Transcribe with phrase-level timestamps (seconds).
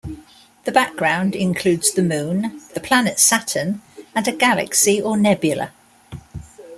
[0.65, 3.83] The background includes the Moon, the planet Saturn
[4.15, 5.73] and a galaxy or nebula.